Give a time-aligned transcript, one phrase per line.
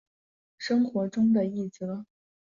[0.57, 2.05] 生活中的準则